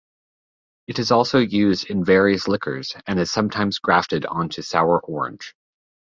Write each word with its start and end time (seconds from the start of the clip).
It 0.87 0.97
is 0.97 1.11
also 1.11 1.37
used 1.37 1.87
in 1.91 2.03
various 2.03 2.47
liquors 2.47 2.95
and 3.05 3.19
is 3.19 3.31
sometimes 3.31 3.77
grafted 3.77 4.25
onto 4.25 4.63
sour 4.63 4.99
orange. 4.99 5.55